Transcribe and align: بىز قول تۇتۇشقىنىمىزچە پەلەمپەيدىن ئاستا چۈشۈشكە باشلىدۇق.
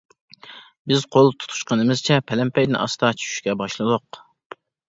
بىز 0.91 1.03
قول 1.15 1.29
تۇتۇشقىنىمىزچە 1.43 2.19
پەلەمپەيدىن 2.31 2.81
ئاستا 2.81 3.15
چۈشۈشكە 3.21 3.59
باشلىدۇق. 3.63 4.23